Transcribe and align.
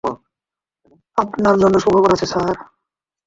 আপনার 1.17 1.55
জন্য 1.61 1.75
সুখবর 1.79 2.11
আছে, 2.15 2.25
স্যার। 2.25 2.55